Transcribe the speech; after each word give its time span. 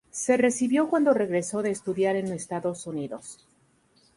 Se 0.09 0.35
recibió 0.35 0.89
cuando 0.89 1.13
regresó 1.13 1.61
de 1.61 1.69
estudiar 1.69 2.15
en 2.15 2.31
Estados 2.31 2.87
Unidos. 2.87 3.45